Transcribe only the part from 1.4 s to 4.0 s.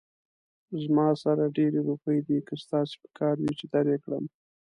ډېرې روپۍ دي، که ستاسې پکار وي، چې در يې